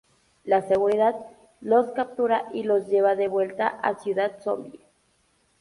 [0.45, 1.15] La seguridad
[1.59, 4.79] los captura y los lleva de vuelta a Ciudad Zombie.